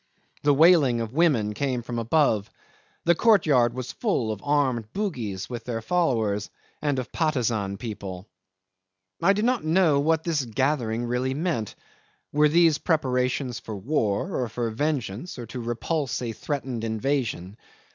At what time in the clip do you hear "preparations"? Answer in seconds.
12.79-13.59